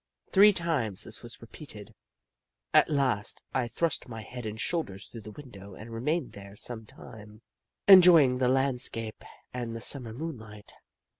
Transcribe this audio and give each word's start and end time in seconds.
Three 0.31 0.51
times 0.51 1.03
this 1.03 1.21
was 1.21 1.41
repeated. 1.43 1.93
At 2.73 2.89
last, 2.89 3.39
I 3.53 3.67
thrust 3.67 4.09
my 4.09 4.23
head 4.23 4.47
and 4.47 4.59
shoulders 4.59 5.05
through 5.05 5.21
the 5.21 5.31
window 5.31 5.75
and 5.75 5.93
remained 5.93 6.31
there 6.31 6.55
some 6.55 6.87
time, 6.87 7.43
enjoying 7.87 8.39
the 8.39 8.49
land 8.49 8.81
scape 8.81 9.23
and 9.53 9.75
the 9.75 9.79
Summer 9.79 10.11
moonlight. 10.11 10.73